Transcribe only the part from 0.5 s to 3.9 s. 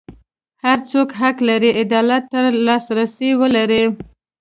هر څوک حق لري عدالت ته لاسرسی ولري.